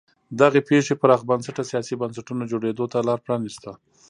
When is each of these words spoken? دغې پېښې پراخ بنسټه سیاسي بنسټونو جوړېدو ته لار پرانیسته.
دغې 0.39 0.61
پېښې 0.69 0.95
پراخ 1.01 1.21
بنسټه 1.29 1.63
سیاسي 1.71 1.93
بنسټونو 2.01 2.43
جوړېدو 2.51 2.85
ته 2.91 2.97
لار 3.07 3.19
پرانیسته. 3.25 3.71